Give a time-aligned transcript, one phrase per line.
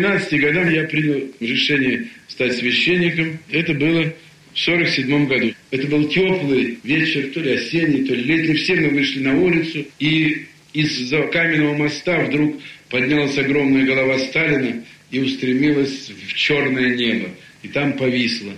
[0.00, 3.38] 18 годам я принял решение стать священником.
[3.50, 4.12] Это было
[4.52, 5.54] в 47 году.
[5.70, 8.56] Это был теплый вечер, то ли осенний, то ли летний.
[8.56, 12.60] Все мы вышли на улицу, и из-за каменного моста вдруг
[12.90, 17.28] поднялась огромная голова Сталина и устремилась в черное небо.
[17.62, 18.52] И там повисла.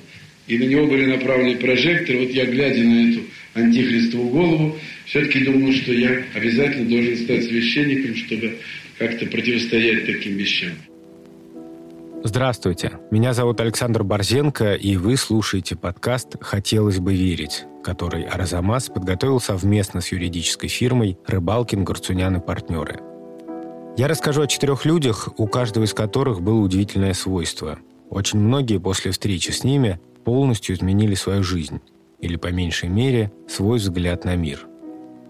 [0.49, 2.21] И на него были направлены прожекторы.
[2.21, 3.21] Вот я, глядя на эту
[3.55, 8.57] антихристову голову, все-таки думал, что я обязательно должен стать священником, чтобы
[8.99, 10.73] как-то противостоять таким вещам.
[12.29, 19.41] Здравствуйте, меня зовут Александр Борзенко, и вы слушаете подкаст «Хотелось бы верить», который Арзамас подготовил
[19.41, 23.01] совместно с юридической фирмой «Рыбалкин, Горцунян и партнеры».
[23.97, 27.79] Я расскажу о четырех людях, у каждого из которых было удивительное свойство.
[28.11, 31.81] Очень многие после встречи с ними полностью изменили свою жизнь,
[32.21, 34.67] или, по меньшей мере, свой взгляд на мир.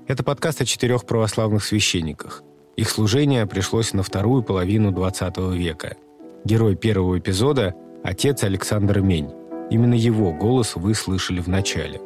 [0.09, 2.43] Это подкаст о четырех православных священниках.
[2.77, 5.97] Их служение пришлось на вторую половину XX века–
[6.49, 9.29] Герой первого эпизода– отец Александр Мень.
[9.71, 12.01] Именно его голос вы слышали в начале.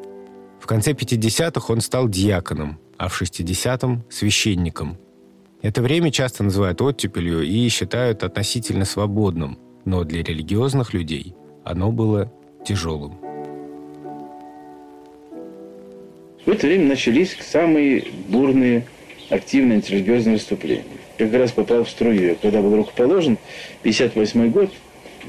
[0.61, 4.99] В конце 50-х он стал диаконом, а в 60-м– священником.
[5.63, 12.33] Это время часто называют оттепелью и считают относительно свободным, но для религиозных людей оно было
[12.67, 13.21] тяжелым.
[16.45, 18.89] В это время начались самые бурные
[19.31, 22.37] активные антирелигиозные выступления как раз попал в струю.
[22.41, 23.39] Когда был рукоположен,
[23.83, 24.71] 58 год,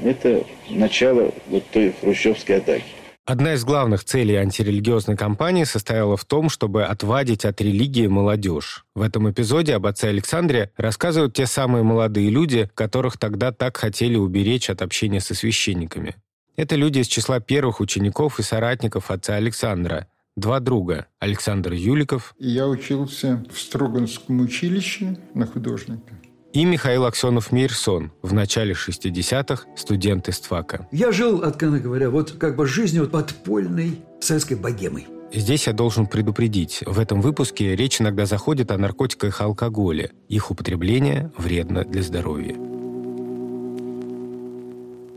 [0.02, 2.84] это начало вот той хрущевской атаки.
[3.26, 8.84] Одна из главных целей антирелигиозной кампании состояла в том, чтобы отвадить от религии молодежь.
[8.94, 14.16] В этом эпизоде об отце Александре рассказывают те самые молодые люди, которых тогда так хотели
[14.16, 16.16] уберечь от общения со священниками.
[16.56, 20.06] Это люди из числа первых учеников и соратников отца Александра,
[20.36, 22.34] два друга– Александр Юликов.
[22.38, 26.14] Я учился в Строганском училище на художника.
[26.52, 30.86] И Михаил Аксенов-Мейерсон, в начале 60-х студент из ТФАКа.
[30.92, 35.08] Я жил, откровенно говоря, вот как бы жизнью подпольной советской богемой.
[35.32, 36.84] Здесь я должен предупредить.
[36.86, 40.12] В этом выпуске речь иногда заходит о наркотиках и алкоголе.
[40.28, 42.54] Их употребление вредно для здоровья.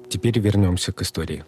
[0.09, 1.45] Теперь вернемся к истории.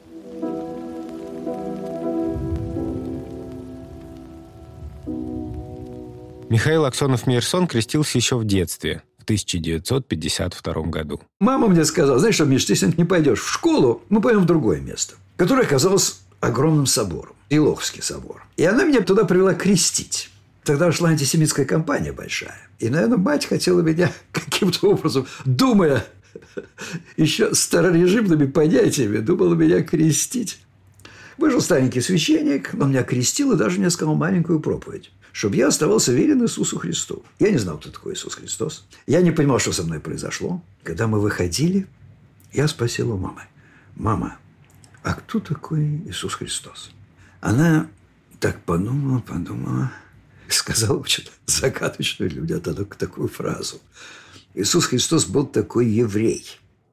[6.50, 11.22] Михаил Аксенов-Мейерсон крестился еще в детстве, в 1952 году.
[11.40, 14.80] Мама мне сказала, знаешь что, Миш, ты не пойдешь в школу, мы пойдем в другое
[14.80, 18.48] место, которое оказалось огромным собором, Илоховский собор.
[18.58, 20.32] И она меня туда привела крестить.
[20.64, 22.58] Тогда шла антисемитская кампания большая.
[22.80, 26.04] И, наверное, мать хотела меня каким-то образом, думая
[27.16, 30.60] еще старорежимными понятиями, думала меня крестить.
[31.38, 36.12] Вышел старенький священник, он меня крестил и даже мне сказал маленькую проповедь чтобы я оставался
[36.12, 37.24] верен Иисусу Христу.
[37.40, 38.86] Я не знал, кто такой Иисус Христос.
[39.08, 40.62] Я не понимал, что со мной произошло.
[40.84, 41.88] Когда мы выходили,
[42.52, 43.44] я спросил у мамы,
[43.96, 44.38] «Мама,
[45.04, 46.92] а кто такой Иисус Христос?»
[47.42, 47.88] Она
[48.40, 49.92] так подумала, подумала,
[50.50, 53.80] сказала что-то загадочную для меня такую фразу.
[54.54, 56.46] Иисус Христос был такой еврей.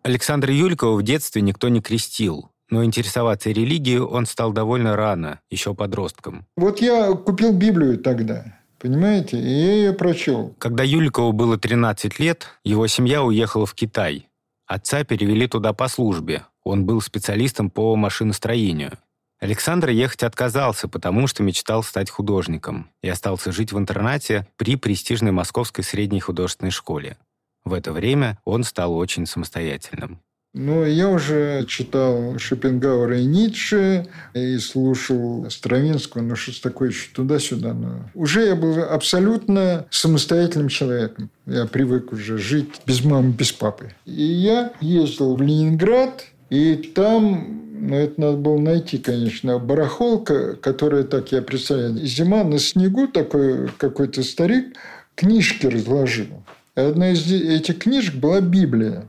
[0.03, 5.75] Александра Юлькова в детстве никто не крестил но интересоваться религией он стал довольно рано, еще
[5.75, 6.47] подростком.
[6.57, 8.57] Вот я купил Библию тогда.
[8.79, 9.39] Понимаете?
[9.39, 10.55] И я ее прочел.
[10.59, 14.29] Когда Юликову было 13 лет, его семья уехала в Китай.
[14.67, 16.45] Отца перевели туда по службе.
[16.65, 18.99] Он был специалистом по машиностроению.
[19.39, 25.31] Александр ехать отказался, потому что мечтал стать художником и остался жить в интернате при престижной
[25.31, 27.19] московской средней художественной школе.
[27.65, 30.21] В это время он стал очень самостоятельным.
[30.59, 37.75] Ну, я уже читал Шопенгауэра и Ницше, и слушал Стравинского, ну, что такое еще туда-сюда.
[37.75, 38.09] Но...
[38.15, 41.29] Уже я был абсолютно самостоятельным человеком.
[41.45, 43.93] Я привык уже жить без мамы, без папы.
[44.07, 51.03] И я ездил в Ленинград, и там ну, это надо было найти, конечно, барахолка, которая,
[51.03, 54.75] так я представляю, зима на снегу, такой какой-то старик
[55.17, 56.45] книжки разложил.
[56.77, 59.07] И одна из этих книжек была Библия.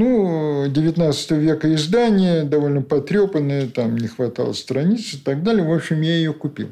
[0.00, 5.62] Ну, 19 века издание, довольно потрепанное, там не хватало страниц и так далее.
[5.62, 6.68] В общем, я ее купил.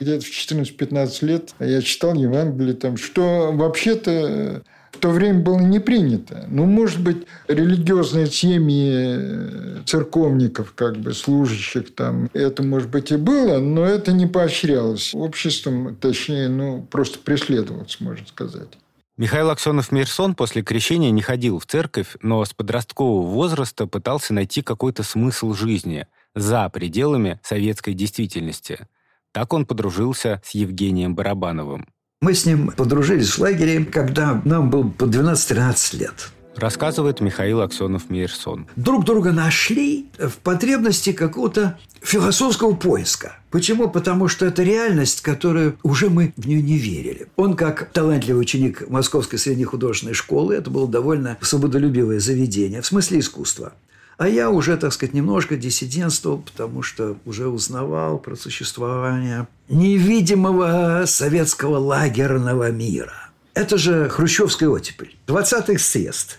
[0.00, 5.80] Где-то в 14-15 лет я читал Евангелие, там, что вообще-то в то время было не
[5.80, 6.46] принято.
[6.48, 13.58] Ну, может быть, религиозные семьи церковников, как бы служащих там, это, может быть, и было,
[13.58, 18.78] но это не поощрялось обществом, точнее, ну, просто преследовалось, можно сказать.
[19.18, 25.02] Михаил Аксенов-Мирсон после крещения не ходил в церковь, но с подросткового возраста пытался найти какой-то
[25.02, 28.88] смысл жизни за пределами советской действительности.
[29.32, 31.88] Так он подружился с Евгением Барабановым.
[32.22, 36.32] Мы с ним подружились в лагере, когда нам было по 12-13 лет.
[36.56, 38.66] Рассказывает Михаил Аксенов-Мейерсон.
[38.76, 43.36] Друг друга нашли в потребности какого-то философского поиска.
[43.50, 43.88] Почему?
[43.88, 47.28] Потому что это реальность, которую уже мы в нее не верили.
[47.36, 53.20] Он, как талантливый ученик Московской средней художественной школы, это было довольно свободолюбивое заведение, в смысле
[53.20, 53.72] искусства.
[54.18, 61.78] А я уже, так сказать, немножко диссидентствовал, потому что уже узнавал про существование невидимого советского
[61.78, 63.30] лагерного мира.
[63.54, 65.16] Это же хрущевская оттепель.
[65.26, 66.38] 20-х съезд.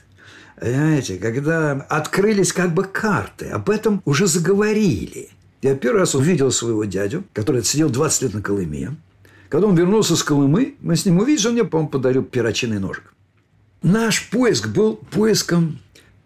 [0.64, 5.28] Понимаете, когда открылись как бы карты, об этом уже заговорили.
[5.62, 8.96] Я первый раз увидел своего дядю, который сидел 20 лет на Колыме.
[9.50, 13.14] Когда он вернулся с Колымы, мы с ним увидели, он мне, по-моему, подарил перочинный ножик.
[13.82, 15.80] Наш поиск был поиском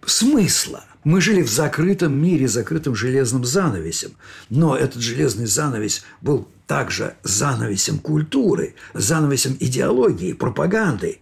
[0.05, 0.83] смысла.
[1.03, 4.11] Мы жили в закрытом мире, закрытым железным занавесем.
[4.51, 11.21] Но этот железный занавес был также занавесем культуры, занавесем идеологии, пропаганды.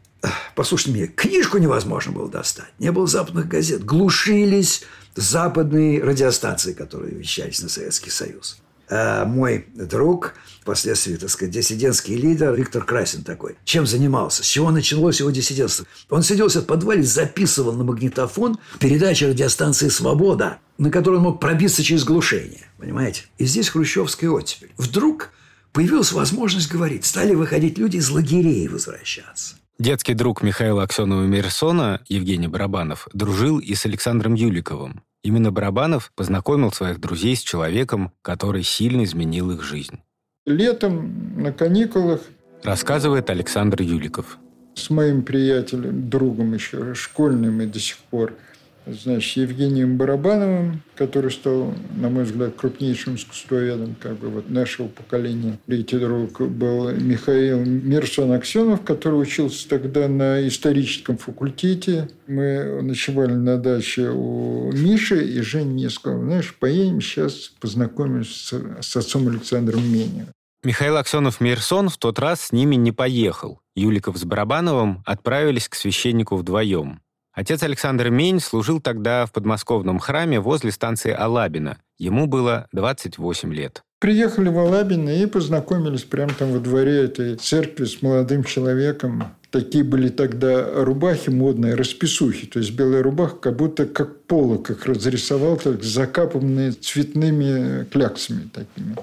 [0.56, 2.74] Послушайте меня, книжку невозможно было достать.
[2.80, 3.84] Не было западных газет.
[3.84, 4.84] Глушились
[5.16, 8.58] западные радиостанции, которые вещались на Советский Союз.
[8.88, 13.56] А мой друг, впоследствии, так сказать, диссидентский лидер Виктор Красин такой.
[13.64, 14.44] Чем занимался?
[14.44, 15.88] С чего началось его диссидентство?
[16.10, 21.82] Он сидел в подвале, записывал на магнитофон передачи радиостанции «Свобода», на которой он мог пробиться
[21.82, 22.70] через глушение.
[22.78, 23.24] Понимаете?
[23.40, 24.72] И здесь хрущевская оттепель.
[24.78, 25.32] Вдруг
[25.76, 27.06] появилась возможность говорить.
[27.06, 29.58] Стали выходить люди из лагерей возвращаться.
[29.78, 35.04] Детский друг Михаила Аксенова-Мерсона, Евгений Барабанов, дружил и с Александром Юликовым.
[35.22, 40.00] Именно Барабанов познакомил своих друзей с человеком, который сильно изменил их жизнь.
[40.46, 42.22] Летом на каникулах
[42.64, 44.38] рассказывает Александр Юликов.
[44.76, 48.34] С моим приятелем, другом еще школьным и до сих пор–
[48.86, 55.60] значит, Евгением Барабановым, который стал, на мой взгляд, крупнейшим искусствоведом как бы, вот нашего поколения.
[55.66, 62.10] Третий друг был Михаил Мирсон Аксенов, который учился тогда на историческом факультете.
[62.28, 68.88] Мы ночевали на даче у Миши, и Женя мне сказал, знаешь, поедем сейчас познакомимся с,
[68.88, 70.28] с отцом Александром Меневым.
[70.64, 73.60] Михаил Аксенов-Мирсон в тот раз с ними не поехал.
[73.76, 77.02] Юликов с Барабановым отправились к священнику вдвоем.
[77.36, 81.78] Отец Александр Мень служил тогда в подмосковном храме возле станции Алабина.
[81.98, 83.84] Ему было 28 лет.
[84.00, 89.36] Приехали в Алабино и познакомились прямо там во дворе этой церкви с молодым человеком.
[89.52, 92.48] Такие были тогда рубахи модные, расписухи.
[92.48, 98.96] То есть белая рубаха как будто как полок их разрисовал, так закапанные цветными кляксами такими.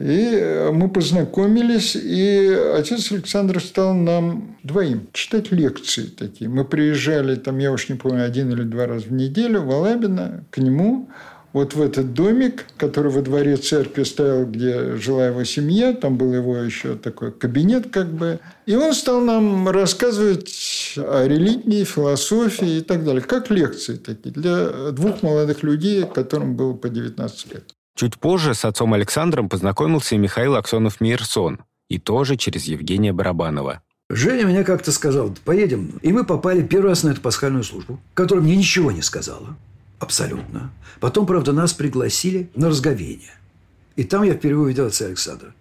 [0.00, 6.48] И э, мы познакомились, и отец Александр стал нам двоим читать лекции такие.
[6.48, 10.42] Мы приезжали, там, я уж не помню, один или два раза в неделю в Алабино
[10.50, 11.10] к нему,
[11.52, 16.32] вот в этот домик, который во дворе церкви стоял, где жила его семья, там был
[16.32, 18.40] его еще такой кабинет как бы.
[18.64, 24.92] И он стал нам рассказывать о религии, философии и так далее, как лекции такие для
[24.92, 27.74] двух молодых людей, которым было по 19 лет.
[28.00, 31.58] Чуть позже с отцом Александром познакомился и Михаил Аксенов-Мейерсон,
[31.90, 33.82] и тоже через Евгения Барабанова.
[34.08, 36.00] Женя мне как-то сказал, поедем.
[36.00, 39.54] И мы попали первый раз на эту пасхальную службу, которая мне ничего не сказала.
[39.98, 40.70] Абсолютно.
[40.98, 43.34] Потом, правда, нас пригласили на разговение.
[43.96, 45.52] И там я впервые увидел отца Александра.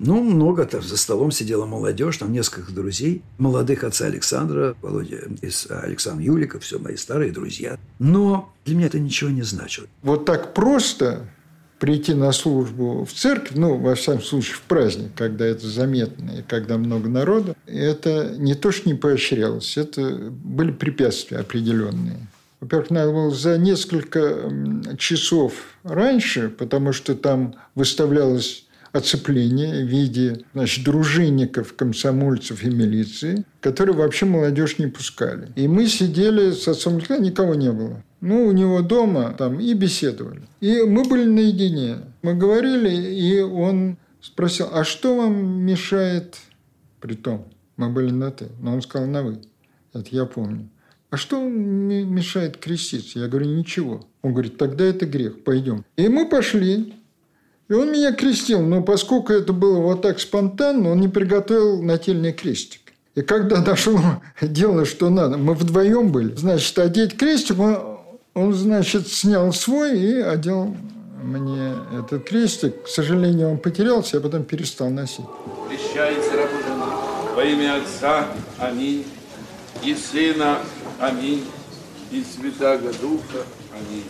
[0.00, 5.68] Ну, много там за столом сидела молодежь, там несколько друзей, молодых отца Александра, Володя из
[5.70, 7.78] Александра Юлика, все мои старые друзья.
[8.00, 9.86] Но для меня это ничего не значило.
[10.02, 11.28] Вот так просто
[11.84, 16.42] прийти на службу в церковь, ну, во всяком случае, в праздник, когда это заметно и
[16.42, 22.26] когда много народу, это не то, что не поощрялось, это были препятствия определенные.
[22.60, 24.50] Во-первых, надо было за несколько
[24.96, 28.63] часов раньше, потому что там выставлялось
[28.94, 35.48] оцепление в виде значит, дружинников, комсомольцев и милиции, которые вообще молодежь не пускали.
[35.56, 40.48] И мы сидели с отцом, никого не было ну, у него дома там и беседовали.
[40.60, 41.98] И мы были наедине.
[42.22, 46.38] Мы говорили, и он спросил, а что вам мешает,
[47.00, 47.46] при том,
[47.76, 49.42] мы были на «ты», но он сказал на «вы».
[49.92, 50.70] Это я помню.
[51.10, 53.18] А что мешает креститься?
[53.18, 54.06] Я говорю, ничего.
[54.22, 55.84] Он говорит, тогда это грех, пойдем.
[55.96, 56.94] И мы пошли.
[57.68, 62.32] И он меня крестил, но поскольку это было вот так спонтанно, он не приготовил нательный
[62.32, 62.80] крестик.
[63.14, 64.00] И когда дошло
[64.40, 67.94] дело, что надо, мы вдвоем были, значит, одеть крестик, он
[68.34, 70.76] он, значит, снял свой и одел
[71.22, 72.82] мне этот крестик.
[72.82, 75.24] К сожалению, он потерялся, я потом перестал носить.
[75.68, 76.84] Прощайте, рабу
[77.34, 78.28] во имя Отца,
[78.58, 79.06] аминь,
[79.82, 80.58] и Сына,
[80.98, 81.44] аминь,
[82.10, 84.04] и Святаго Духа, аминь.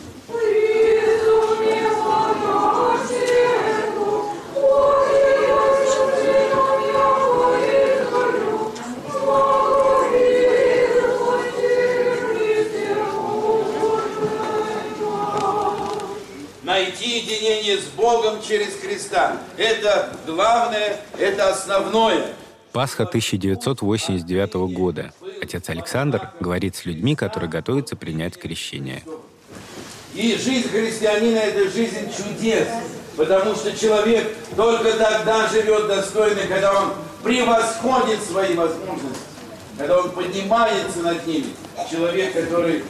[17.96, 19.38] Богом через Христа.
[19.56, 22.26] Это главное, это основное.
[22.72, 25.12] Пасха 1989 года.
[25.40, 29.02] Отец Александр говорит с людьми, которые готовятся принять крещение.
[30.14, 32.68] И жизнь христианина– это жизнь чудес,
[33.16, 39.22] потому что человек только тогда живет достойно, когда он превосходит свои возможности,
[39.78, 41.46] когда он поднимается над ними.
[41.90, 42.84] Человек, который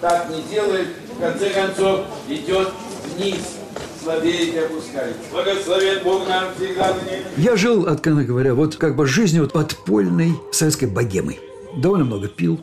[0.00, 2.70] так не делает, в конце концов идет
[3.16, 3.59] вниз,
[4.02, 5.20] слабеет и опускается.
[5.30, 6.96] Благословен Бог нам всегда.
[7.36, 11.40] Я жил, откровенно говоря, вот как бы жизнью вот подпольной советской богемой.
[11.76, 12.60] Довольно много пил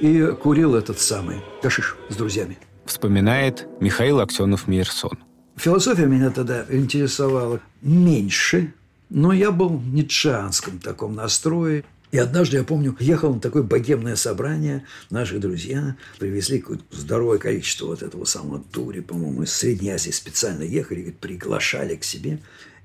[0.00, 2.58] и курил этот самый кашиш с друзьями.
[2.84, 5.18] Вспоминает Михаил Аксенов-Мейерсон.
[5.56, 8.74] Философия меня тогда интересовала меньше,
[9.10, 11.84] но я был в ницшеанском таком настрое.
[12.12, 14.84] И однажды, я помню, ехал на такое богемное собрание.
[15.08, 20.62] Наши друзья привезли какое-то здоровое количество вот этого самого тури, по-моему, из Средней Азии специально
[20.62, 22.38] ехали, говорит, приглашали к себе.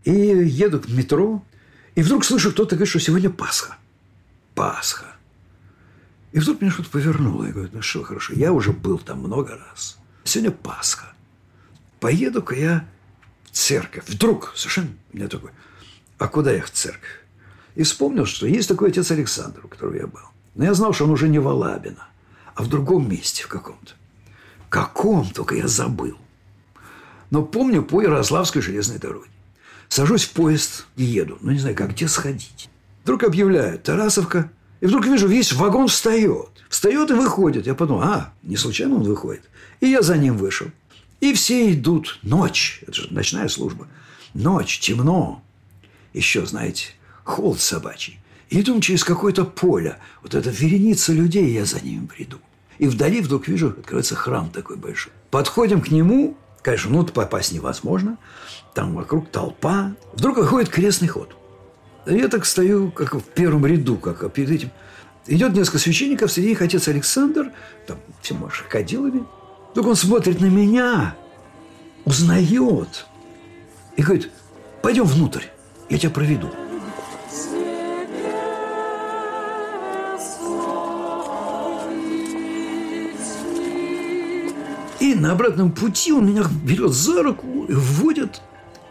[0.06, 1.44] И еду к метро,
[1.96, 3.76] и вдруг слышу, кто-то говорит, что сегодня Пасха.
[4.56, 5.18] Пасха.
[6.32, 7.44] И вдруг меня что-то повернуло.
[7.44, 9.98] Я говорю, ну что, хорошо, я уже был там много раз.
[10.24, 11.14] Сегодня Пасха.
[12.00, 12.88] Поеду-ка я
[13.44, 14.06] в церковь.
[14.08, 15.52] Вдруг совершенно у меня такой,
[16.18, 17.27] а куда я в церковь?
[17.78, 20.24] И вспомнил, что есть такой отец Александр, у которого я был.
[20.56, 22.08] Но я знал, что он уже не в Алабино,
[22.56, 23.94] а в другом месте в каком-то.
[24.68, 26.18] Каком, только я забыл.
[27.30, 29.30] Но помню по Ярославской железной дороге.
[29.90, 31.38] Сажусь в поезд и еду.
[31.42, 32.68] Ну, не знаю, как, где сходить.
[33.04, 34.52] Вдруг объявляют Тарасовка.
[34.82, 36.50] И вдруг вижу, весь вагон встает.
[36.70, 37.68] Встает и выходит.
[37.68, 39.44] Я подумал, а, не случайно он выходит.
[39.82, 40.72] И я за ним вышел.
[41.20, 42.18] И все идут.
[42.24, 42.82] Ночь.
[42.88, 43.88] Это же ночная служба.
[44.34, 45.44] Ночь, темно.
[46.14, 46.97] Еще, знаете,
[47.28, 48.20] холод собачий.
[48.50, 49.98] И идем через какое-то поле.
[50.24, 52.38] Вот эта вереница людей, я за ними приду.
[52.80, 55.12] И вдали вдруг вижу, открывается храм такой большой.
[55.30, 58.18] Подходим к нему, конечно, ну попасть невозможно.
[58.74, 59.94] Там вокруг толпа.
[60.14, 61.36] Вдруг выходит крестный ход.
[62.06, 64.72] Я так стою, как в первом ряду, как перед этим.
[65.26, 67.52] Идет несколько священников, среди них отец Александр,
[67.86, 69.26] там все крокодилами.
[69.72, 71.18] Вдруг он смотрит на меня,
[72.06, 73.06] узнает
[73.98, 74.32] и говорит,
[74.82, 75.44] пойдем внутрь,
[75.90, 76.50] я тебя проведу.
[85.20, 88.42] На обратном пути он меня берет за руку, вводит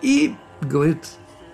[0.03, 0.99] и говорит,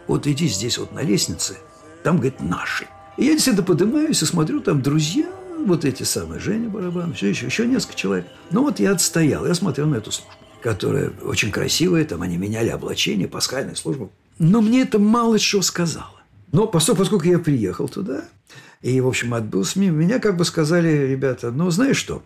[0.06, 1.58] вот иди здесь вот на лестнице,
[2.02, 2.86] там, говорит, наши.
[3.18, 5.26] И я действительно поднимаюсь и смотрю, там друзья,
[5.66, 8.26] вот эти самые, Женя Барабан, все еще, еще несколько человек.
[8.50, 12.70] Ну вот я отстоял, я смотрел на эту службу, которая очень красивая, там они меняли
[12.70, 14.08] облачение, пасхальная служба.
[14.38, 16.22] Но мне это мало что сказало.
[16.50, 18.24] Но поскольку я приехал туда,
[18.82, 19.90] и, в общем, отбыл СМИ.
[19.90, 22.22] Меня как бы сказали, ребята, ну, знаешь что,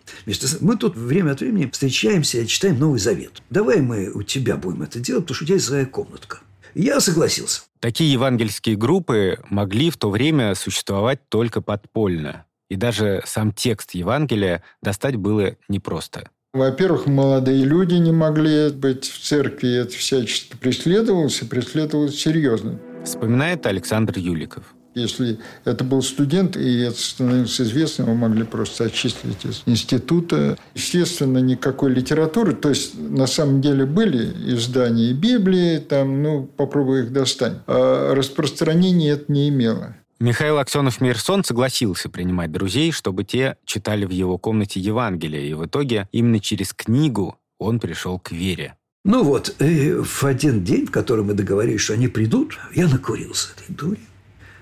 [0.59, 3.41] мы тут время от времени встречаемся и читаем Новый Завет.
[3.49, 6.39] Давай мы у тебя будем это делать, потому что у тебя есть своя комнатка.
[6.73, 7.61] Я согласился.
[7.79, 12.45] Такие евангельские группы могли в то время существовать только подпольно.
[12.69, 16.29] И даже сам текст Евангелия достать было непросто.
[16.53, 22.79] Во-первых, молодые люди не могли быть в церкви, это всячески преследовалось, и преследовалось серьезно.
[23.05, 24.63] Вспоминает Александр Юликов.
[24.97, 30.57] Если это был студент, и это становилось известно, его могли просто отчислить из института.
[30.73, 32.53] Естественно, никакой литературы.
[32.53, 37.59] То есть, на самом деле, были издания Библии, там, ну, попробуй их достань.
[37.67, 39.95] А распространения это не имело.
[40.19, 46.07] Михаил Аксенов-Мирсон согласился принимать друзей, чтобы те читали в его комнате Евангелие, и в итоге
[46.11, 48.75] именно через книгу он пришел к вере.
[49.05, 53.75] Ну вот, в один день, в который мы договорились, что они придут, я накурился этой
[53.75, 53.99] дури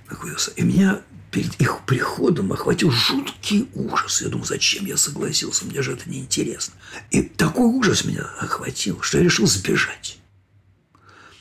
[0.10, 0.52] накурился.
[0.52, 4.22] И меня перед их приходом охватил жуткий ужас.
[4.22, 6.74] Я думал, зачем я согласился, мне же это неинтересно.
[7.12, 10.20] И такой ужас меня охватил, что я решил сбежать.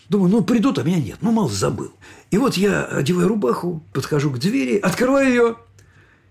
[0.08, 1.18] Думаю, ну придут, а меня нет.
[1.20, 1.92] Ну, мало забыл.
[2.30, 5.56] И вот я одеваю рубаху, подхожу к двери, открываю ее,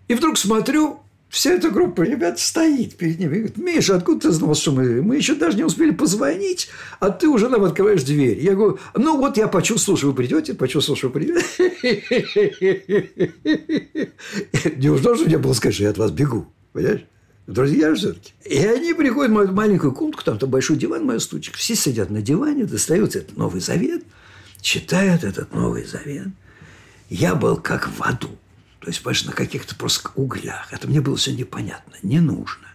[0.07, 1.02] и вдруг смотрю,
[1.33, 3.33] вся эта группа ребят стоит перед ними.
[3.33, 5.01] И говорит, Миша, откуда ты знал, что мы...
[5.01, 8.39] Мы еще даже не успели позвонить, а ты уже нам открываешь дверь.
[8.39, 11.43] Я говорю, ну вот я почувствовал, что вы придете, почувствовал, что вы придете.
[14.77, 16.45] Не нужно, что мне было сказать, что я от вас бегу.
[16.71, 17.03] Понимаешь?
[17.47, 18.33] Друзья все-таки.
[18.45, 21.57] И они приходят в мою маленькую комнатку, там, там большой диван, моя стучка.
[21.57, 24.03] Все сидят на диване, достают этот Новый Завет,
[24.61, 26.27] читают этот Новый Завет.
[27.09, 28.29] Я был как в аду.
[28.83, 30.67] То есть, понимаешь, на каких-то просто углях.
[30.73, 32.67] Это мне было все непонятно, не нужно.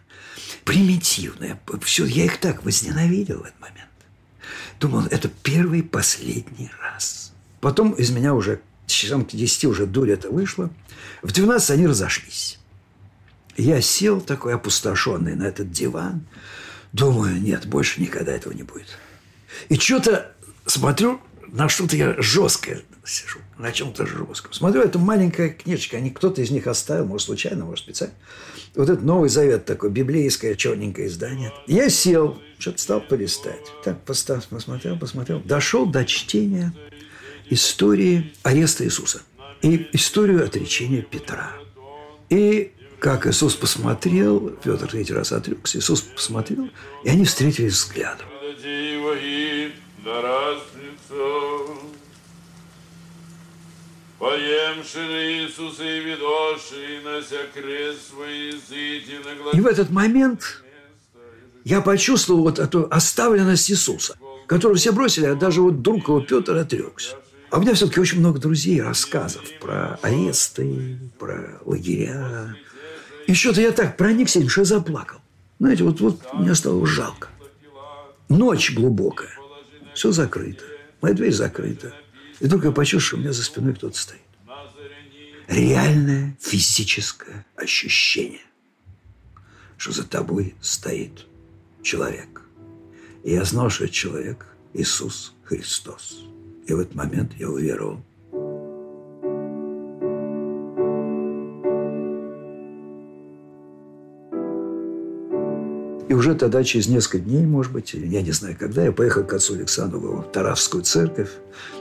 [0.65, 1.61] Примитивное.
[1.83, 3.91] Все, я их так возненавидел в этот момент.
[4.81, 7.35] Думал, это первый и последний раз.
[7.61, 10.71] Потом из меня уже часам к 10 уже дурь это вышло.
[11.23, 12.59] В 12 они разошлись.
[13.59, 16.27] Я сел такой опустошенный на этот диван.
[16.95, 18.97] Думаю, нет, больше никогда этого не будет.
[19.69, 20.33] И что-то
[20.65, 24.53] смотрю, на что-то я жесткое сижу, на чем-то жестком.
[24.53, 28.15] Смотрю, это маленькая книжечка, они, кто-то из них оставил, может, случайно, может, специально.
[28.75, 31.53] Вот этот Новый Завет такой, библейское черненькое издание.
[31.67, 33.65] Я сел, что-то стал полистать.
[33.85, 35.41] Так, постав, посмотрел, посмотрел.
[35.41, 36.73] Дошел до чтения
[37.51, 39.23] истории ареста Иисуса
[39.63, 41.53] и историю отречения Петра.
[42.29, 46.69] И как Иисус посмотрел, Петр третий раз отрекся, Иисус посмотрел,
[47.05, 48.27] и они встретились взглядом.
[59.53, 60.65] И в этот момент
[61.65, 66.57] я почувствовал вот эту оставленность Иисуса, которого все бросили, а даже вот друг его Петр
[66.57, 67.17] отрекся.
[67.51, 72.57] А у меня все-таки очень много друзей, рассказов про аресты, про лагеря.
[73.27, 75.21] И что-то я так проникся, что я заплакал.
[75.61, 77.29] Знаете, вот, вот мне стало жалко.
[78.29, 79.39] Ночь глубокая.
[79.95, 80.65] Все закрыто.
[81.01, 81.95] Моя дверь закрыта.
[82.41, 84.21] И только я почувствовал, что у меня за спиной кто-то стоит.
[85.49, 88.43] Реальное физическое ощущение,
[89.77, 91.27] что за тобой стоит
[91.83, 92.43] человек.
[93.25, 96.21] И я знал, что это человек Иисус Христос.
[96.67, 98.05] И в этот момент я уверовал.
[106.09, 109.33] И уже тогда, через несколько дней, может быть, я не знаю когда, я поехал к
[109.35, 111.29] отцу Александру в Таравскую церковь.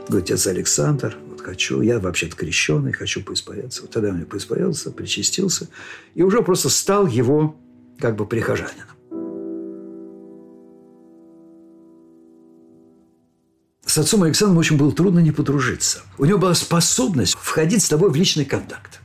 [0.10, 3.84] Говорю, отец Александр, вот хочу, я вообще-то крещеный, хочу поисповедаться.
[3.84, 5.70] Вот тогда я поисповедался, причастился.
[6.14, 7.56] И уже просто стал его
[8.00, 8.88] как бы прихожанином.
[13.86, 16.02] С отцом Александром очень было трудно не подружиться.
[16.18, 19.00] У него была способность входить с тобой в личный контакт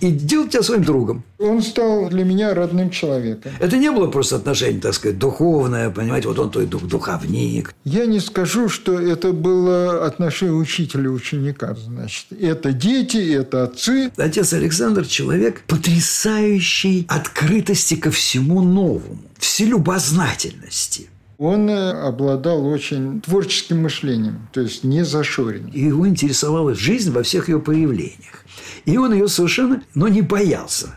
[0.00, 1.24] и делать тебя своим другом.
[1.38, 3.52] Он стал для меня родным человеком.
[3.58, 7.74] Это не было просто отношение, так сказать, духовное, понимаете, вот он твой дух, духовник.
[7.84, 12.26] Я не скажу, что это было отношение учителя и ученика, значит.
[12.40, 14.10] Это дети, это отцы.
[14.16, 21.08] Отец Александр– человек потрясающей открытости ко всему новому, вселюбознательности.
[21.38, 25.68] Он э, обладал очень творческим мышлением, то есть не зашорен.
[25.68, 28.44] И его интересовала жизнь во всех ее проявлениях.
[28.86, 30.94] И он ее совершенно, но не боялся.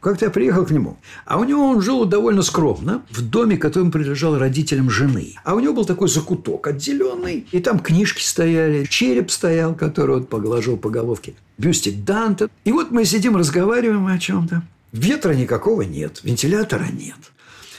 [0.00, 0.98] Как-то я приехал к нему.
[1.24, 5.34] А у него он жил довольно скромно, в доме, который принадлежал родителям жены.
[5.42, 10.28] А у него был такой закуток отделенный, и там книжки стояли, череп стоял, который вот
[10.28, 12.48] поглаживал по головке, бюстик Данте.
[12.64, 14.62] И вот мы сидим, разговариваем о чем-то.
[14.92, 17.16] Ветра никакого нет, вентилятора нет.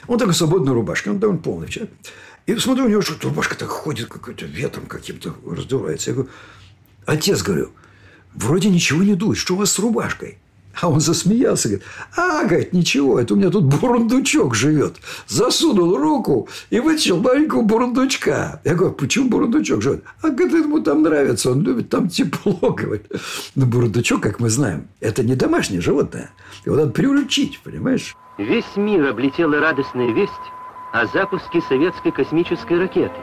[0.07, 1.93] Он такой свободная рубашка, он довольно полный человек.
[2.45, 6.11] И смотрю, у него что-то рубашка так ходит, какой-то ветром каким-то раздувается.
[6.11, 6.31] Я говорю,
[7.05, 7.71] отец, говорю,
[8.33, 10.37] вроде ничего не дует, что у вас с рубашкой?
[10.79, 14.97] А он засмеялся, говорит, а, говорит, ничего, это у меня тут бурундучок живет.
[15.27, 18.61] Засунул руку и вытащил маленького бурундучка.
[18.63, 20.03] Я говорю, почему бурундучок живет?
[20.21, 23.11] А, говорит, ему там нравится, он любит, там тепло, говорит.
[23.55, 26.29] Но бурундучок, как мы знаем, это не домашнее животное.
[26.63, 28.15] Его надо приручить, понимаешь?
[28.37, 30.31] Весь мир облетела радостная весть
[30.93, 33.15] о запуске советской космической ракеты.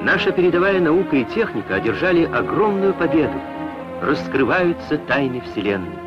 [0.00, 3.38] Наша передовая наука и техника одержали огромную победу.
[4.00, 5.98] Раскрываются тайны Вселенной.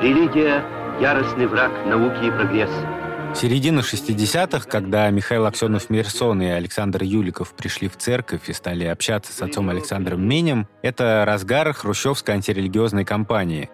[0.00, 0.64] Религия–
[1.00, 2.88] яростный враг науки и прогресса.
[3.34, 9.42] Середина 60-х, когда Михаил Аксенов-Мирсон и Александр Юликов пришли в церковь и стали общаться с
[9.42, 13.68] отцом Александром Менем, это разгар хрущевской антирелигиозной кампании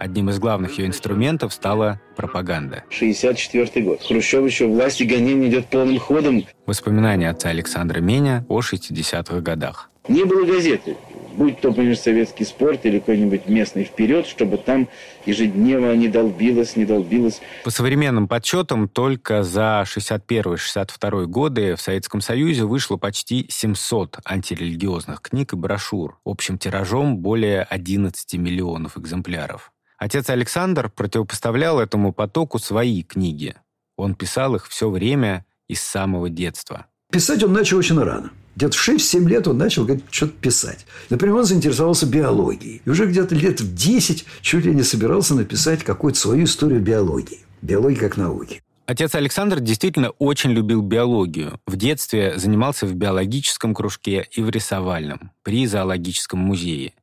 [0.00, 2.84] Одним из главных ее инструментов стала пропаганда.
[2.88, 4.02] 64 год.
[4.02, 6.46] Хрущев еще власти гонение идет полным ходом.
[6.64, 9.90] Воспоминания отца Александра Меня о 60-х годах.
[10.08, 10.96] Не было газеты,
[11.36, 14.88] будь то, например, советский спорт или какой-нибудь местный вперед, чтобы там
[15.26, 17.42] ежедневно не долбилось, не долбилось.
[17.64, 25.52] По современным подсчетам, только за 61-62 годы в Советском Союзе вышло почти 700 антирелигиозных книг
[25.52, 29.70] и брошюр, общим тиражом более 11 миллионов экземпляров.
[30.00, 33.54] Отец Александр противопоставлял этому потоку свои книги.
[33.98, 36.86] Он писал их все время и с самого детства.
[37.12, 38.30] Писать он начал очень рано.
[38.56, 40.86] Где-то в 6-7 лет он начал что-то писать.
[41.10, 42.80] Например, он заинтересовался биологией.
[42.82, 47.40] И уже где-то лет в 10 чуть ли не собирался написать какую-то свою историю биологии.
[47.60, 48.62] Биологии как науки.
[48.86, 51.60] Отец Александр действительно очень любил биологию.
[51.66, 56.94] В детстве занимался в биологическом кружке и в рисовальном при зоологическом музее.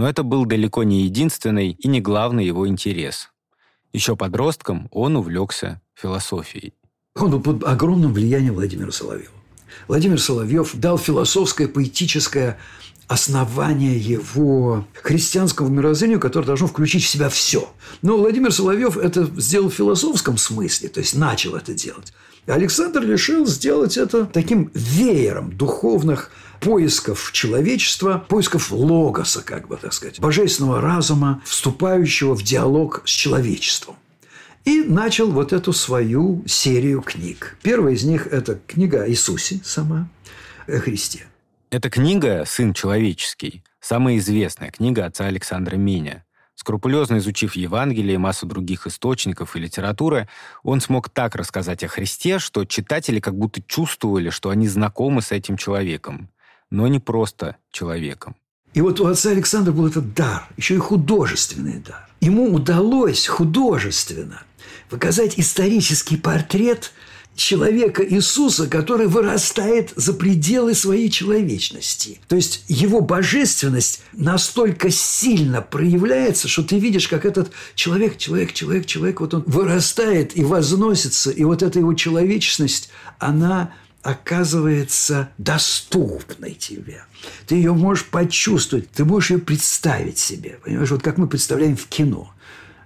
[0.00, 3.28] Но это был далеко не единственный и не главный его интерес.
[3.92, 6.72] Еще подростком он увлекся философией.
[7.16, 9.34] Он был под огромным влиянием Владимира Соловьева.
[9.88, 12.58] Владимир Соловьев дал философское, поэтическое
[13.08, 17.70] основание его христианского мировоззрения, которое должно включить в себя все.
[18.00, 22.14] Но Владимир Соловьев это сделал в философском смысле, то есть начал это делать.
[22.46, 30.20] Александр решил сделать это таким веером духовных поисков человечества, поисков логоса, как бы так сказать,
[30.20, 33.96] божественного разума, вступающего в диалог с человечеством.
[34.64, 37.56] И начал вот эту свою серию книг.
[37.62, 40.08] Первая из них– это книга о Иисусе сама,
[40.66, 41.26] о Христе.
[41.70, 46.24] Эта книга «Сын человеческий»– самая известная книга отца Александра Меня.
[46.56, 50.28] Скрупулезно изучив Евангелие и массу других источников и литературы,
[50.62, 55.32] он смог так рассказать о Христе, что читатели как будто чувствовали, что они знакомы с
[55.32, 56.28] этим человеком
[56.70, 58.36] но не просто человеком.
[58.72, 62.08] И вот у отца Александра был этот дар, еще и художественный дар.
[62.20, 64.42] Ему удалось художественно
[64.88, 66.92] показать исторический портрет
[67.34, 72.20] человека Иисуса, который вырастает за пределы своей человечности.
[72.28, 78.86] То есть его божественность настолько сильно проявляется, что ты видишь, как этот человек, человек, человек,
[78.86, 87.02] человек, вот он вырастает и возносится, и вот эта его человечность, она оказывается доступной тебе.
[87.46, 90.58] Ты ее можешь почувствовать, ты можешь ее представить себе.
[90.64, 92.32] Понимаешь, вот как мы представляем в кино.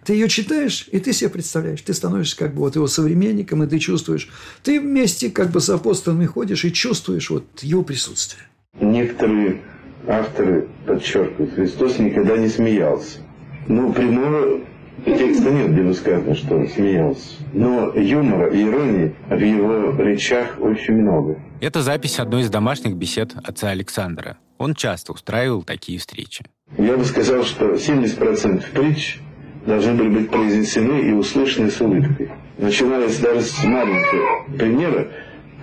[0.05, 1.81] Ты ее читаешь, и ты себе представляешь.
[1.81, 4.29] Ты становишься как бы вот его современником, и ты чувствуешь.
[4.63, 8.47] Ты вместе как бы с апостолами ходишь и чувствуешь вот его присутствие.
[8.81, 9.63] Некоторые
[10.07, 13.19] авторы подчеркивают, Христос никогда не смеялся.
[13.67, 14.61] Ну, прямого
[15.05, 17.35] Текста нет, где бы сказано, что он смеялся.
[17.53, 21.39] Но юмора и иронии в его речах очень много.
[21.61, 24.39] Это запись одной из домашних бесед отца Александра.
[24.59, 26.45] Он часто устраивал такие встречи.
[26.79, 29.21] Я бы сказал, что 70% притч
[29.67, 32.31] должны были быть произнесены и услышаны с улыбкой.
[32.59, 35.09] Начиналось даже с маленького примера,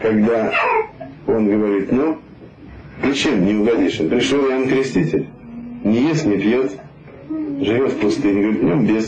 [0.01, 0.53] когда
[1.27, 2.19] он говорит, ну,
[3.03, 3.97] ничем не угодишь.
[3.97, 5.27] Пришел Иоанн Креститель.
[5.83, 6.73] Не ест, не пьет,
[7.61, 9.07] живет в пустыне, говорит, днем без.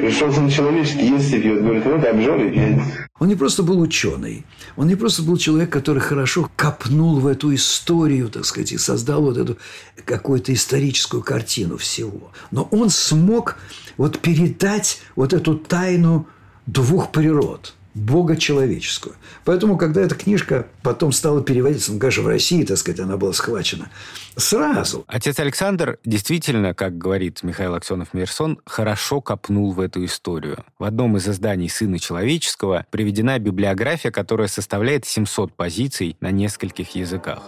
[0.00, 1.62] Пришел сын человеческий, ест и пьет.
[1.62, 2.80] Говорит, вот обжор и пьет.
[3.18, 7.52] Он не просто был ученый, он не просто был человек, который хорошо копнул в эту
[7.52, 9.58] историю, так сказать, и создал вот эту
[10.04, 12.30] какую-то историческую картину всего.
[12.52, 13.56] Но он смог
[13.96, 16.28] вот передать вот эту тайну
[16.66, 19.16] двух природ– Бога человеческую.
[19.44, 23.32] Поэтому, когда эта книжка потом стала переводиться, ну, конечно, в России, так сказать, она была
[23.32, 23.90] схвачена
[24.36, 25.04] сразу.
[25.08, 30.64] Отец Александр действительно, как говорит Михаил Аксенов-Мирсон, хорошо копнул в эту историю.
[30.78, 37.42] В одном из изданий «Сына человеческого» приведена библиография, которая составляет 700 позиций на нескольких языках.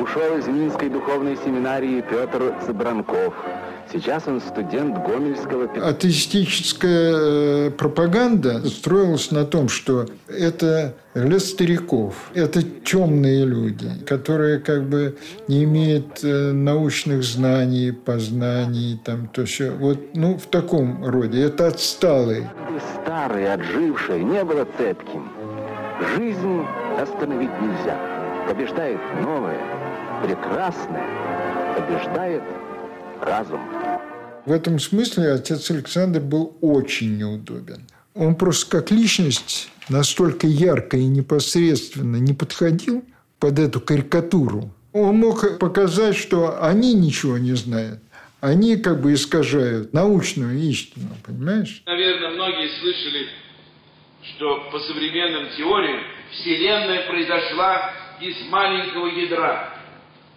[0.00, 3.34] Ушел из Минской духовной семинарии Петр Цыбранков–
[3.92, 5.64] Сейчас он студент Гомельского...
[5.88, 7.12] Атеистическая
[7.68, 15.16] э, пропаганда строилась на том, что это для стариков, это темные люди, которые как бы
[15.46, 19.70] не имеют э, научных знаний, познаний, там, то все.
[19.70, 21.42] Вот, ну, в таком роде.
[21.44, 22.50] Это отсталые.
[23.02, 25.30] Старый, отживший, не было цепким.
[26.16, 26.64] Жизнь
[27.00, 27.98] остановить нельзя.
[28.48, 29.60] Побеждает новое,
[30.22, 31.06] прекрасное,
[31.76, 32.42] побеждает
[33.20, 33.60] разум.
[34.46, 37.86] В этом смысле отец Александр был очень неудобен.
[38.14, 43.04] Он просто как личность настолько ярко и непосредственно не подходил
[43.40, 44.70] под эту карикатуру.
[44.92, 48.00] Он мог показать, что они ничего не знают.
[48.40, 51.82] Они как бы искажают научную истину, понимаешь?
[51.86, 53.26] Наверное, многие слышали,
[54.22, 56.00] что по современным теориям
[56.32, 59.74] Вселенная произошла из маленького ядра.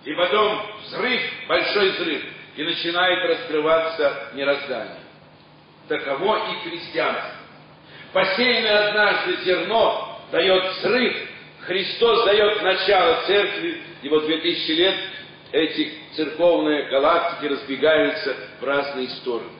[0.05, 2.21] И потом взрыв, большой взрыв–
[2.57, 4.99] и начинает раскрываться мироздание.
[5.87, 7.31] Таково и христианство.
[8.11, 11.13] Посеянное однажды зерно дает взрыв,
[11.61, 14.95] Христос дает начало церкви, и вот 2000 лет
[15.51, 19.51] эти церковные галактики разбегаются в разные стороны.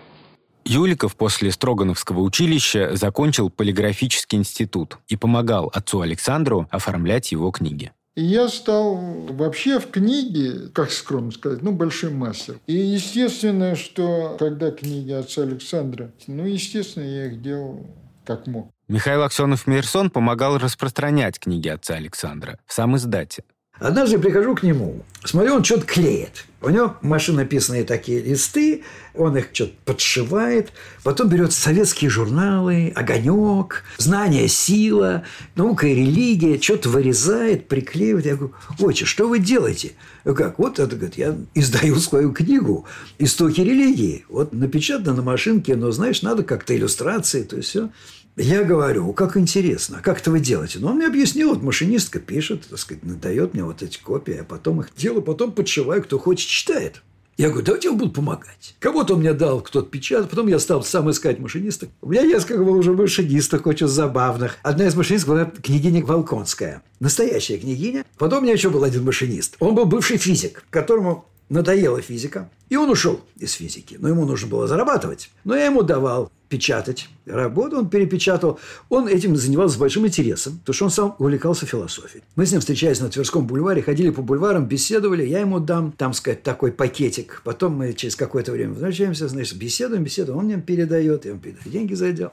[0.66, 7.92] Юликов после Строгановского училища закончил полиграфический институт и помогал отцу Александру оформлять его книги.
[8.18, 8.96] И я стал
[9.30, 12.60] вообще в книге, как скромно сказать, ну, большим мастером.
[12.66, 17.86] И естественно, что когда книги отца Александра, ну, естественно, я их делал
[18.26, 18.72] как мог.
[18.88, 23.44] Михаил Аксенов-Мейерсон помогал распространять книги отца Александра в сам издате.
[23.80, 26.46] Однажды прихожу к нему, смотрю, он что-то клеит.
[26.60, 30.72] У него машинописные такие листы, он их что-то подшивает,
[31.04, 35.24] потом берет советские журналы, «Огонек», «Знание, сила»,
[35.56, 38.26] «Наука и религия», что-то вырезает, приклеивает.
[38.26, 39.92] Я говорю, отче, что вы делаете?
[40.26, 40.58] Я как?
[40.58, 42.86] Вот это, говорит, я издаю свою книгу
[43.20, 44.26] «Истоки религии».
[44.28, 47.90] Вот напечатано на машинке, но, знаешь, надо как-то иллюстрации, то есть все.
[48.40, 50.78] Я говорю, как интересно, как это вы делаете?
[50.80, 54.44] Ну, он мне объяснил, вот машинистка пишет, так сказать, дает мне вот эти копии, а
[54.44, 57.02] потом их делаю, потом подшиваю, кто хочет, читает.
[57.38, 58.76] Я говорю, давайте я буду помогать.
[58.80, 60.28] Кого-то он мне дал, кто-то печатал.
[60.28, 61.90] Потом я стал сам искать машинисток.
[62.02, 64.58] У меня несколько было уже машинисток очень забавных.
[64.64, 66.82] Одна из машинисток была княгиня Волконская.
[67.00, 68.06] Настоящая княгиня.
[68.18, 69.56] Потом у меня еще был один машинист.
[69.60, 73.96] Он был бывший физик, которому надоела физика, и он ушел из физики.
[74.00, 75.30] Но ему нужно было зарабатывать.
[75.44, 78.60] Но я ему давал печатать работу, он перепечатал.
[78.90, 82.24] Он этим занимался с большим интересом, потому что он сам увлекался философией.
[82.36, 85.26] Мы с ним встречались на Тверском бульваре, ходили по бульварам, беседовали.
[85.26, 87.42] Я ему дам, там сказать, такой пакетик.
[87.44, 90.40] Потом мы через какое-то время возвращаемся, значит, беседуем, беседуем.
[90.40, 92.32] Он мне передает, я ему передаю деньги за.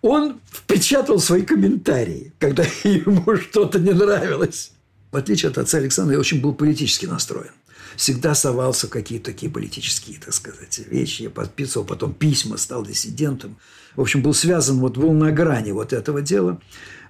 [0.00, 4.72] Он впечатал свои комментарии, когда ему что-то не нравилось.
[5.10, 7.50] В отличие от отца Александра, я очень был политически настроен
[7.96, 11.22] всегда совался какие-то такие политические, так сказать, вещи.
[11.22, 13.56] Я подписывал потом письма, стал диссидентом.
[13.96, 16.60] В общем, был связан, вот был на грани вот этого дела.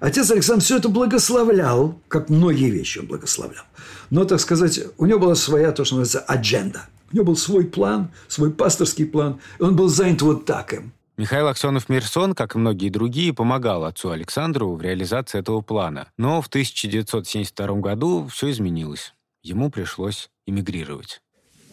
[0.01, 3.65] Отец Александр все это благословлял, как многие вещи он благословлял.
[4.11, 6.89] Но, так сказать, у него была своя, то, что называется, адженда.
[7.13, 10.93] У него был свой план, свой пасторский план, и он был занят вот так им.
[11.19, 16.09] Михаил Аксенов-Мирсон, как и многие другие, помогал отцу Александру в реализации этого плана.
[16.17, 19.15] Но в 1972 году все изменилось.
[19.43, 21.21] Ему пришлось эмигрировать.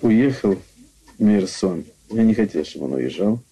[0.01, 0.59] Уехал
[1.19, 1.85] Мирсон.
[2.09, 3.43] Я не хотел, чтобы он уезжал.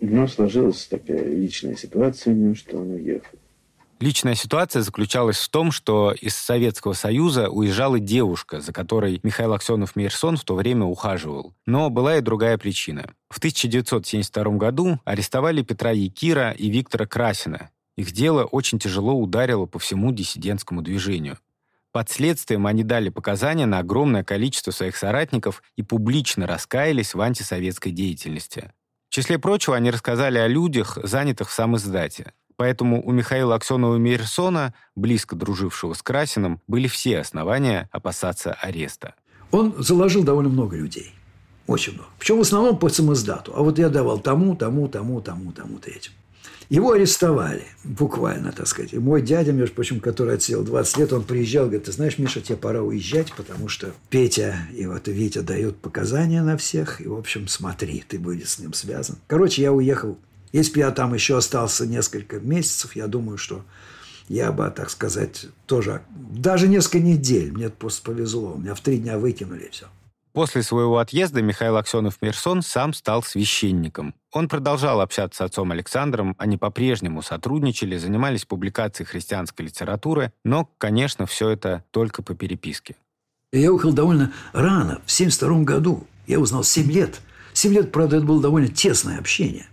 [0.00, 3.38] Но сложилась такая личная ситуация у него, что он уехал.
[4.00, 10.36] Личная ситуация заключалась в том, что из Советского Союза уезжала девушка, за которой Михаил Аксенов-Мейерсон
[10.36, 11.52] в то время ухаживал.
[11.66, 13.12] Но была и другая причина.
[13.28, 17.70] В 1972 году арестовали Петра Якира и Виктора Красина.
[17.96, 21.36] Их дело очень тяжело ударило по всему диссидентскому движению.
[21.92, 27.90] Под следствием они дали показания на огромное количество своих соратников и публично раскаялись в антисоветской
[27.90, 28.72] деятельности.
[29.08, 32.32] В числе прочего, они рассказали о людях, занятых в сам издате.
[32.54, 39.14] Поэтому у Михаила Аксенова-Мейерсона, близко дружившего с Красиным, были все основания опасаться ареста.
[39.50, 41.12] Он заложил довольно много людей.
[41.66, 42.10] Очень много.
[42.18, 43.52] Причем в основном по самоиздату.
[43.56, 46.12] А вот я давал тому, тому, тому, тому, тому-то этим.
[46.70, 48.92] Его арестовали, буквально, так сказать.
[48.92, 52.40] И мой дядя, между прочим, который отсел 20 лет, он приезжал, говорит, ты знаешь, Миша,
[52.40, 57.14] тебе пора уезжать, потому что Петя и вот Витя дают показания на всех, и, в
[57.14, 59.16] общем, смотри, ты будешь с ним связан.
[59.26, 60.16] Короче, я уехал.
[60.52, 63.64] Если бы я там еще остался несколько месяцев, я думаю, что
[64.28, 66.02] я бы, так сказать, тоже...
[66.08, 68.54] Даже несколько недель мне просто повезло.
[68.54, 69.86] Меня в три дня выкинули, и все.
[70.32, 74.14] После своего отъезда Михаил Аксенов-Мерсон сам стал священником.
[74.32, 81.26] Он продолжал общаться с отцом Александром, они по-прежнему сотрудничали, занимались публикацией христианской литературы, но, конечно,
[81.26, 82.96] все это только по переписке.
[83.52, 86.06] Я уехал довольно рано, в 1972 году.
[86.28, 87.20] Я узнал 7 лет.
[87.52, 89.66] 7 лет, правда, это было довольно тесное общение.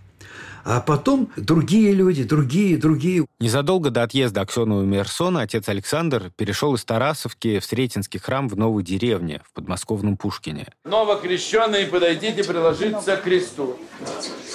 [0.64, 3.26] А потом другие люди, другие, другие.
[3.40, 8.82] Незадолго до отъезда Аксенова Мерсона отец Александр перешел из Тарасовки в Сретенский храм в Новой
[8.82, 10.66] деревне, в подмосковном Пушкине.
[10.84, 13.78] Новокрещенные, подойдите приложиться к кресту.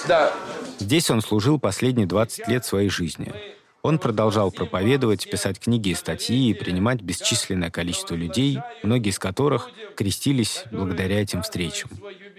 [0.06, 0.32] Да.
[0.78, 3.32] Здесь он служил последние 20 лет своей жизни.
[3.82, 9.68] Он продолжал проповедовать, писать книги и статьи и принимать бесчисленное количество людей, многие из которых
[9.94, 11.90] крестились благодаря этим встречам.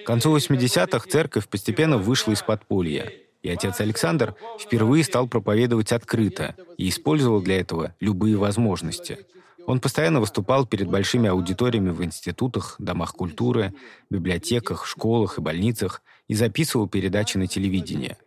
[0.04, 3.12] К концу 80-х церковь постепенно вышла из подполья
[3.45, 9.19] и отец Александр впервые стал проповедовать открыто и использовал для этого любые возможности.
[9.67, 13.75] Он постоянно выступал перед большими аудиториями в институтах, домах культуры,
[14.10, 18.17] библиотеках, школах и больницах и записывал передачи на телевидение.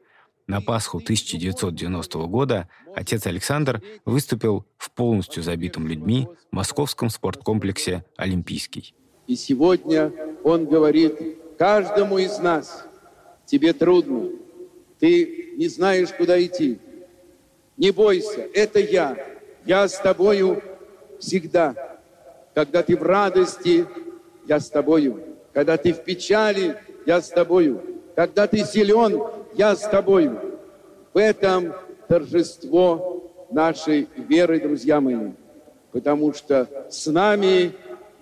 [0.47, 8.95] На Пасху 1990 года отец Александр выступил в полностью забитом людьми московском спорткомплексе «Олимпийский».
[9.27, 10.13] И сегодня
[10.45, 11.19] он говорит
[11.59, 12.87] каждому из нас,
[13.47, 14.31] тебе трудно,
[14.99, 16.79] ты не знаешь, куда идти.
[17.77, 19.17] Не бойся, это я.
[19.65, 20.63] Я с тобою
[21.19, 21.99] всегда.
[22.55, 23.87] Когда ты в радости,
[24.47, 25.23] я с тобою.
[25.53, 27.81] Когда ты в печали, я с тобою.
[28.17, 29.23] Когда ты силен,
[29.55, 30.59] я с тобою.
[31.13, 31.75] В этом
[32.09, 35.33] торжество нашей веры, друзья мои.
[35.93, 37.73] Потому что с нами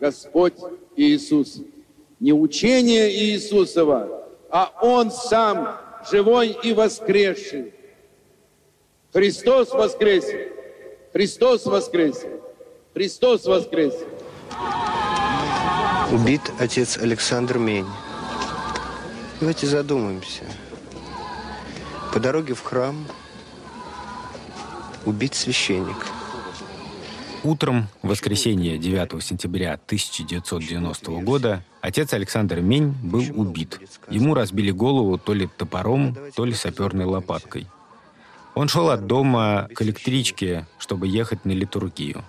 [0.01, 0.55] Господь
[0.97, 1.61] Иисус.
[2.21, 5.79] Не учение Иисусова, а Он сам
[6.11, 7.73] живой и воскресший.
[9.13, 10.53] Христос воскресе!
[11.13, 12.41] Христос воскресе!
[12.95, 14.07] Христос воскресе!
[16.13, 17.87] Убит отец Александр Мень.
[19.41, 20.45] Давайте задумаемся.
[22.13, 23.07] По дороге в храм
[25.05, 26.07] убит священник–
[27.47, 33.79] Утром, воскресенье 9 сентября 1990 года, отец Александр Мень был убит.
[34.11, 37.69] Ему разбили голову то ли топором, то ли саперной лопаткой.
[38.57, 42.25] Он шел от дома к электричке, чтобы ехать на литургию.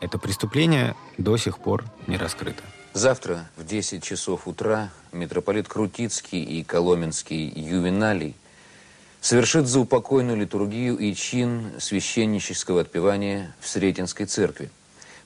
[0.00, 2.62] Это преступление до сих пор не раскрыто.
[2.92, 8.36] Завтра в 10 часов утра митрополит Крутицкий и Коломенский Ювеналий
[9.24, 14.70] совершит заупокойную литургию и чин священнического отпевания в Сретенской церкви.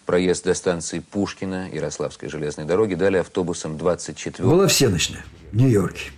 [0.06, 4.48] Проезд до станции Пушкина Ярославской железной дороги дали автобусом 24.
[4.48, 6.12] Была всеночная в Нью-Йорке.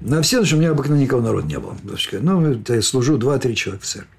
[0.00, 1.76] На всеночной у меня обыкновенно никого народа не было.
[2.12, 4.10] Ну, я служу 2-3 человека в церкви.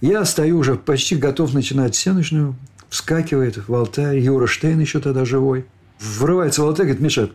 [0.00, 2.56] Я стою уже почти готов начинать всеночную.
[2.88, 4.18] Вскакивает в алтарь.
[4.18, 5.66] Юра Штейн еще тогда живой.
[6.00, 7.30] Врывается в алтарь, говорит, Миша,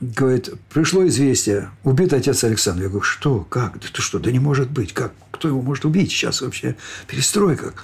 [0.00, 2.82] говорит, пришло известие, убит отец Александр.
[2.82, 5.84] Я говорю, что, как, да ты что, да не может быть, как, кто его может
[5.84, 7.74] убить сейчас вообще, перестройка.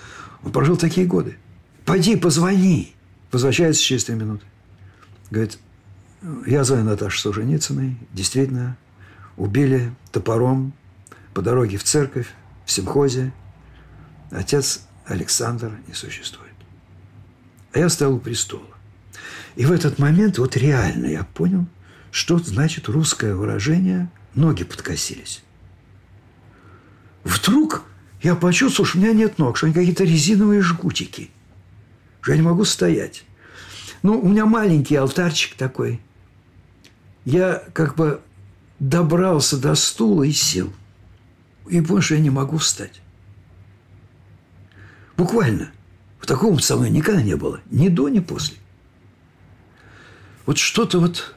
[0.42, 1.36] Он прожил такие годы.
[1.84, 2.94] Пойди, позвони.
[3.32, 4.44] Возвращается через три минуты.
[5.30, 5.58] Говорит,
[6.46, 7.98] я звоню Наташе Солженицыной.
[8.12, 8.76] Действительно,
[9.36, 10.72] убили топором
[11.32, 12.28] по дороге в церковь,
[12.64, 13.32] в симхозе.
[14.30, 16.52] Отец Александр не существует.
[17.72, 18.62] А я стоял у престола.
[19.56, 21.66] И в этот момент вот реально я понял,
[22.14, 25.42] что значит русское выражение «ноги подкосились».
[27.24, 27.84] Вдруг
[28.22, 31.30] я почувствовал, что у меня нет ног, что они какие-то резиновые жгутики–
[32.24, 33.22] что я не могу стоять.
[34.02, 36.00] Ну, у меня маленький алтарчик такой.
[37.26, 38.22] Я как бы
[38.78, 40.72] добрался до стула и сел.
[41.68, 43.02] И понял, что я не могу встать.
[45.18, 45.70] Буквально.
[46.18, 47.60] В таком со мной никогда не было.
[47.70, 48.56] Ни до, ни после.
[50.46, 51.34] Вот что-то вот...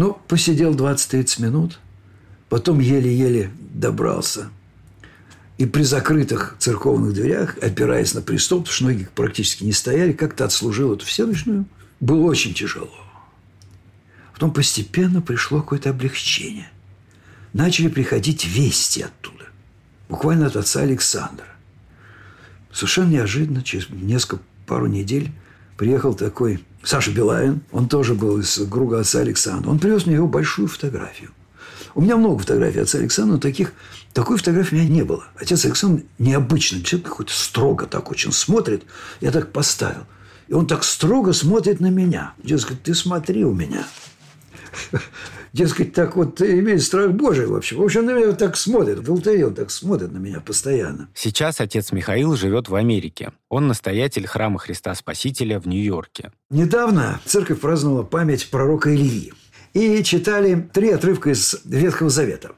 [0.00, 1.78] Ну, посидел 20-30 минут.
[2.48, 4.48] Потом еле-еле добрался–
[5.60, 10.46] и при закрытых церковных дверях, опираясь на престол, потому что ноги практически не стояли, как-то
[10.46, 11.66] отслужил эту всеночную.
[12.00, 12.88] Было очень тяжело.
[14.32, 16.70] Потом постепенно пришло какое-то облегчение.
[17.52, 19.48] Начали приходить вести оттуда.
[20.08, 21.44] Буквально от отца Александра.
[22.72, 25.30] Совершенно неожиданно, через несколько, пару недель,
[25.76, 27.60] приехал такой Саша Белавин.
[27.72, 29.70] Он тоже был из круга отца Александра.
[29.70, 31.30] Он привез мне его большую фотографию.
[31.94, 33.72] У меня много фотографий отца Александра, но таких,
[34.12, 35.24] такой фотографии у меня не было.
[35.36, 38.84] Отец Александр необычный человек, какой-то строго так очень смотрит.
[39.20, 40.06] Я так поставил.
[40.48, 42.34] И он так строго смотрит на меня.
[42.42, 43.86] Дескать, ты смотри у меня.
[45.52, 47.78] Дескать, так вот имеет страх Божий, в общем.
[47.78, 49.06] В общем, на меня так смотрит.
[49.06, 51.08] В алтаре он так смотрит на меня постоянно.
[51.14, 53.32] Сейчас отец Михаил живет в Америке.
[53.48, 56.32] Он настоятель храма Христа Спасителя в Нью-Йорке.
[56.50, 59.32] Недавно церковь праздновала память пророка Ильи
[59.74, 62.52] и читали три отрывка из Ветхого Завета.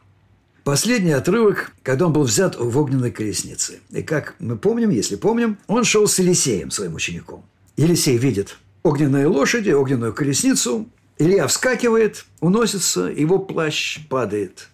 [0.65, 3.81] Последний отрывок, когда он был взят в огненной колеснице.
[3.91, 7.45] И как мы помним, если помним, он шел с Елисеем, своим учеником.
[7.77, 10.89] Елисей видит огненные лошади, огненную колесницу.
[11.23, 14.71] Илья вскакивает, уносится, его плащ падает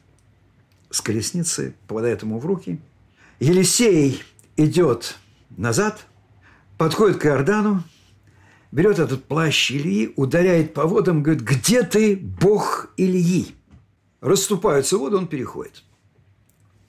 [0.89, 2.81] с колесницы, попадает ему в руки.
[3.39, 4.23] Елисей
[4.57, 5.19] идет
[5.59, 6.07] назад,
[6.79, 7.85] подходит к Иордану,
[8.73, 13.55] берет этот плащ Ильи, ударяет по водам, говорит, где ты, Бог Ильи?
[14.23, 15.85] Расступаются воды, он переходит.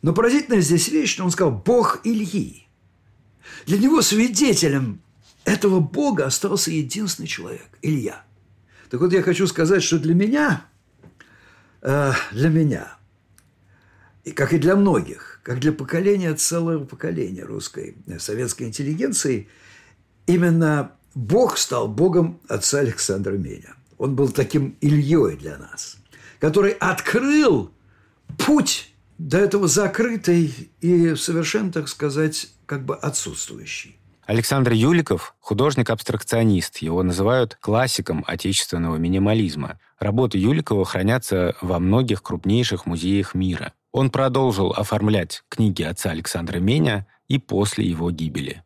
[0.01, 2.65] Но поразительная здесь вещь, что он сказал «Бог Ильи».
[3.65, 5.01] Для него свидетелем
[5.43, 8.23] этого Бога остался единственный человек– Илья.
[8.89, 10.65] Так вот, я хочу сказать, что для меня,
[11.81, 12.97] э, для меня,
[14.23, 19.47] и как и для многих, как для поколения, целого поколения русской э, советской интеллигенции,
[20.25, 23.75] именно Бог стал Богом отца Александра Меня.
[23.97, 25.97] Он был таким Ильей для нас,
[26.39, 27.71] который открыл
[28.37, 33.98] путь до этого закрытый и совершенно, так сказать, как бы отсутствующий.
[34.29, 36.77] Александр Юликов– художник-абстракционист.
[36.83, 39.79] Его называют классиком отечественного минимализма.
[39.97, 43.73] Работы Юликова хранятся во многих крупнейших музеях мира.
[43.91, 48.61] Он продолжил оформлять книги отца Александра Меня и после его гибели.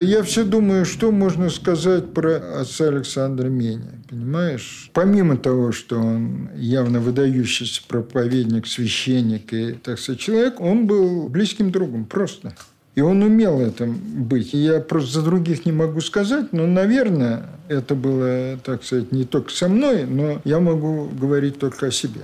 [0.00, 4.88] Я все думаю, что можно сказать про отца Александра Меня, понимаешь?
[4.94, 11.72] Помимо того, что он явно выдающийся проповедник, священник и, так сказать, человек, он был близким
[11.72, 12.54] другом, просто.
[12.98, 14.54] И он умел этим быть.
[14.54, 19.52] Я просто за других не могу сказать, но, наверное, это было, так сказать, не только
[19.52, 22.22] со мной, но я могу говорить только о себе.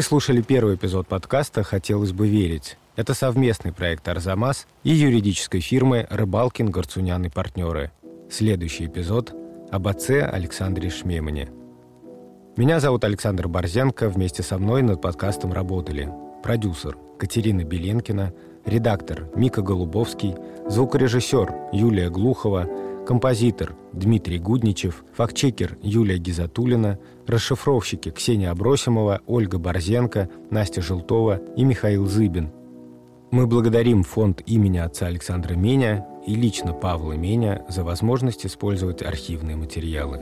[0.00, 2.78] Вы слушали первый эпизод подкаста «Хотелось бы верить».
[2.96, 7.90] Это совместный проект «Арзамас» и юридической фирмы «Рыбалкин, Горцунян и партнеры».
[8.30, 9.34] Следующий эпизод
[9.70, 11.50] об отце Александре Шмемане.
[12.56, 14.08] Меня зовут Александр Борзенко.
[14.08, 16.08] Вместе со мной над подкастом работали
[16.42, 18.32] продюсер Катерина Беленкина,
[18.64, 20.34] редактор Мика Голубовский,
[20.66, 22.66] звукорежиссер Юлия Глухова,
[23.10, 32.06] композитор Дмитрий Гудничев, фактчекер Юлия Гизатулина, расшифровщики Ксения Абросимова, Ольга Борзенко, Настя Желтова и Михаил
[32.06, 32.52] Зыбин.
[33.32, 39.56] Мы благодарим фонд имени отца Александра Меня и лично Павла Меня за возможность использовать архивные
[39.56, 40.20] материалы.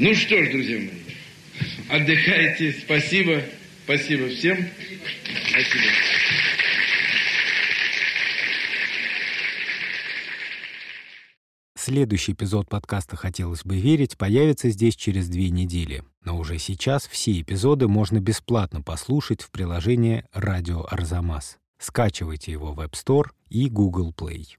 [0.00, 2.72] Ну что ж, друзья мои, отдыхайте.
[2.72, 3.42] Спасибо.
[3.84, 4.56] Спасибо всем.
[5.52, 5.84] Спасибо.
[11.88, 16.04] Следующий эпизод подкаста «Хотелось бы верить» появится здесь через две недели.
[16.22, 21.56] Но уже сейчас все эпизоды можно бесплатно послушать в приложении «Радио Арзамас».
[21.78, 24.57] Скачивайте его в App Store и Google Play.